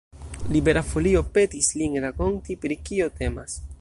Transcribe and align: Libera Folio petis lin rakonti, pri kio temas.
Libera 0.53 0.81
Folio 0.93 1.21
petis 1.35 1.69
lin 1.81 1.99
rakonti, 2.07 2.57
pri 2.65 2.79
kio 2.89 3.11
temas. 3.21 3.63